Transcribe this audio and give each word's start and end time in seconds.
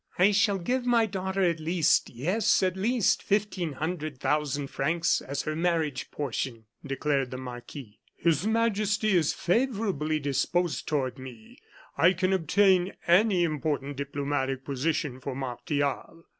"I 0.17 0.31
shall 0.31 0.57
give 0.57 0.83
my 0.83 1.05
daughter 1.05 1.43
at 1.43 1.59
least 1.59 2.09
yes, 2.09 2.63
at 2.63 2.75
least 2.75 3.21
fifteen 3.21 3.73
hundred 3.73 4.17
thousand 4.19 4.69
francs 4.71 5.21
as 5.21 5.43
her 5.43 5.55
marriage 5.55 6.09
portion," 6.09 6.65
declared 6.83 7.29
the 7.29 7.37
marquis. 7.37 7.99
"His 8.17 8.47
Majesty 8.47 9.15
is 9.15 9.31
favorably 9.31 10.19
disposed 10.19 10.87
toward 10.87 11.19
me. 11.19 11.59
I 11.99 12.13
can 12.13 12.33
obtain 12.33 12.93
any 13.05 13.43
important 13.43 13.95
diplomatic 13.95 14.65
position 14.65 15.19
for 15.19 15.35
Martial." 15.35 16.23